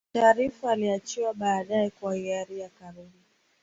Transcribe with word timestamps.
Sharriff 0.13 0.63
aliachiwa 0.63 1.33
baadae 1.33 1.89
kwa 1.89 2.15
hiari 2.15 2.59
ya 2.59 2.69
Karume 2.69 3.21